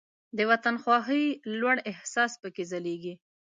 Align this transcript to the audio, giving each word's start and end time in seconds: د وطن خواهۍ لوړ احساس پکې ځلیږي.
د 0.37 0.39
وطن 0.51 0.75
خواهۍ 0.83 1.25
لوړ 1.59 1.77
احساس 1.91 2.31
پکې 2.41 2.63
ځلیږي. 2.71 3.13